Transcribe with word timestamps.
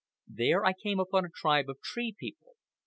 There 0.33 0.65
I 0.65 0.73
came 0.73 0.99
upon 0.99 1.25
a 1.25 1.29
tribe 1.31 1.69
of 1.69 1.79
Tree 1.79 2.15
People. 2.19 2.55